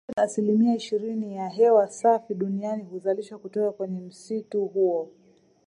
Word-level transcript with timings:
Takribani 0.15 0.27
asilimia 0.31 0.75
ishirini 0.75 1.35
ya 1.35 1.49
hewa 1.49 1.87
safi 1.87 2.35
duniani 2.35 2.83
huzalishwa 2.83 3.39
kutoka 3.39 3.71
kwenye 3.71 4.01
msitu 4.01 4.65
huo 4.65 5.09